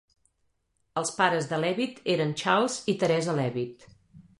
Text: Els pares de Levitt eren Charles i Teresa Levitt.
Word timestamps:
Els 1.01 1.11
pares 1.19 1.51
de 1.53 1.61
Levitt 1.67 2.03
eren 2.17 2.35
Charles 2.45 2.83
i 2.95 3.01
Teresa 3.05 3.41
Levitt. 3.45 3.91